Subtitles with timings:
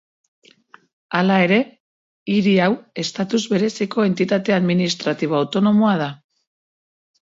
[1.19, 1.59] Hala ere,
[2.37, 2.71] hiri hau
[3.05, 6.15] estatus bereziko entitate administratibo autonomoa da.